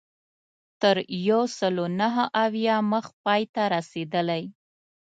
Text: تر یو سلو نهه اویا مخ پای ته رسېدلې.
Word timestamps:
تر 0.81 0.95
یو 1.27 1.41
سلو 1.57 1.85
نهه 1.99 2.23
اویا 2.45 2.75
مخ 2.91 3.05
پای 3.23 3.41
ته 3.53 3.63
رسېدلې. 3.75 4.43